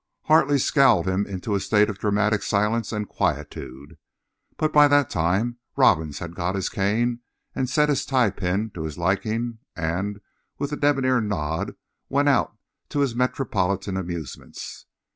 [0.23, 3.99] Hartley scowled him into a state of dramatic silence and quietude.
[4.57, 7.19] But by that time Robbins had got his cane
[7.53, 10.19] and set his tie pin to his liking, and
[10.57, 11.75] with a debonair nod
[12.09, 12.57] went out
[12.89, 14.87] to his metropolitan amusements.